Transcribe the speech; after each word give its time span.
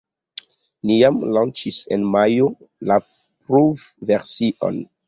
Ni 0.91 0.95
jam 1.01 1.19
lanĉis 1.35 1.79
en 1.97 2.09
majo 2.17 2.51
la 2.93 3.01
provversion. 3.13 4.85